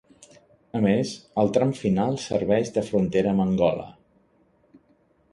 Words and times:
A 0.77 0.79
més, 0.85 1.09
al 1.41 1.51
tram 1.57 1.73
final 1.81 2.17
serveix 2.23 2.71
de 2.77 2.83
frontera 2.87 3.35
amb 3.35 3.43
Angola. 3.45 3.85